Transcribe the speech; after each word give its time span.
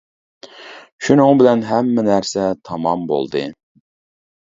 شۇنىڭ 1.09 1.43
بىلەن 1.43 1.63
ھەممە 1.73 2.07
نەرسە 2.09 2.49
تامام 2.67 3.09
بولدى. 3.15 3.49